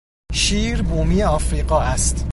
[0.33, 2.25] شیر بومی افریقا است.